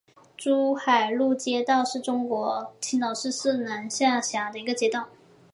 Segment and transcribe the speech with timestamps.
[0.35, 5.09] 珠海路街道是中国青岛市市南区下辖的一个街道。